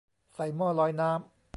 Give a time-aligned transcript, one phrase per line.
[0.33, 1.19] ใส่หม้อลอยน้ำ